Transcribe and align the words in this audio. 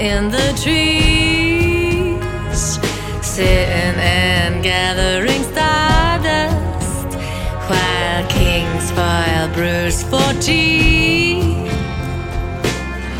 in 0.00 0.30
the 0.30 0.52
trees, 0.62 2.00
sitting 3.20 4.00
and 4.00 4.62
gathering 4.62 5.42
stardust, 5.52 7.08
while 7.68 8.26
kings 8.30 8.90
file 8.92 9.52
brews 9.52 10.02
for 10.02 10.32
tea. 10.40 11.68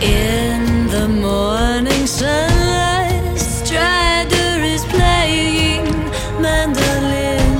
In 0.00 0.86
the 0.86 1.06
morning 1.06 2.06
sunlight, 2.06 3.36
Strider 3.36 4.64
is 4.64 4.82
playing 4.86 5.84
mandolin. 6.40 7.50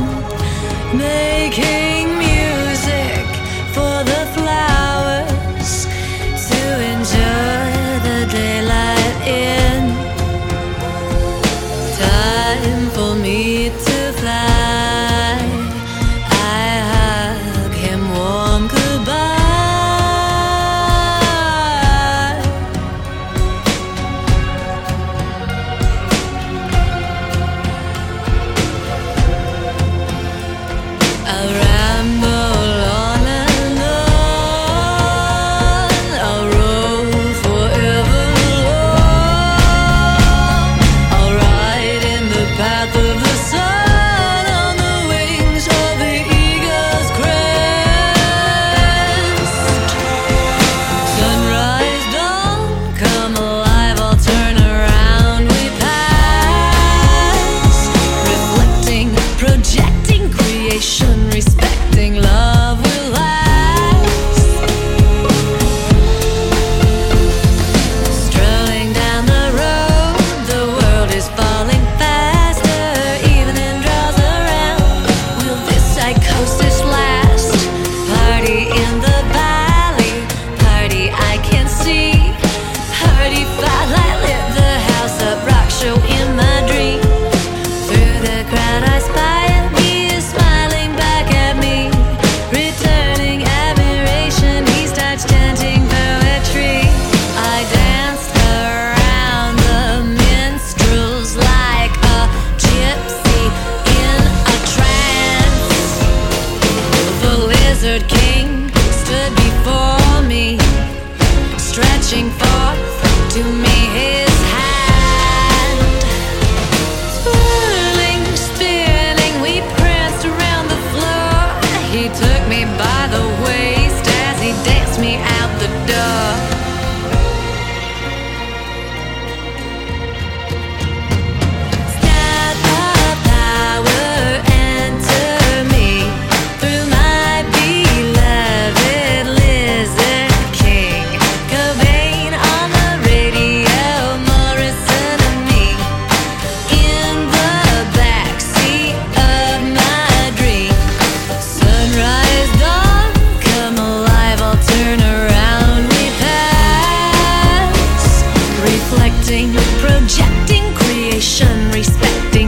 projecting 159.31 160.75
creation, 160.75 161.71
respecting. 161.71 162.40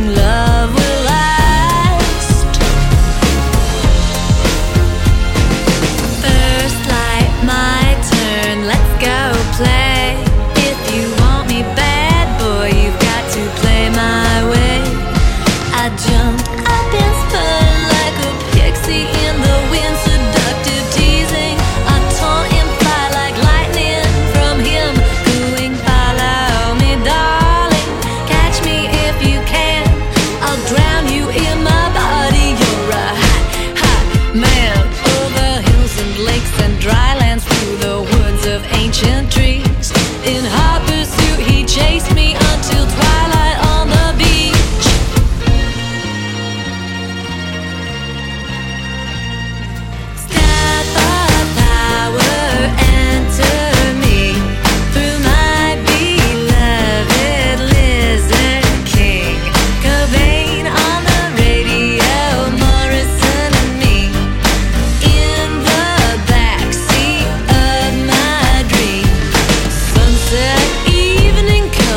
attention 38.92 39.21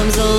comes 0.06 0.18
along. 0.18 0.35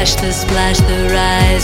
splash 0.00 0.14
the 0.22 0.32
splash 0.32 0.78
the 0.78 1.08
rise. 1.12 1.59